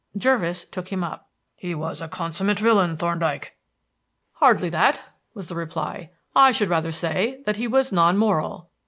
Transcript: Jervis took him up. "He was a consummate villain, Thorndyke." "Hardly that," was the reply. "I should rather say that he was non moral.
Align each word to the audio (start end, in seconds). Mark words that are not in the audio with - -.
Jervis 0.17 0.63
took 0.65 0.87
him 0.87 1.03
up. 1.03 1.29
"He 1.55 1.75
was 1.75 2.01
a 2.01 2.07
consummate 2.07 2.57
villain, 2.57 2.97
Thorndyke." 2.97 3.55
"Hardly 4.33 4.69
that," 4.69 4.99
was 5.35 5.47
the 5.47 5.53
reply. 5.55 6.09
"I 6.35 6.51
should 6.51 6.69
rather 6.69 6.91
say 6.91 7.43
that 7.45 7.57
he 7.57 7.67
was 7.67 7.91
non 7.91 8.17
moral. 8.17 8.71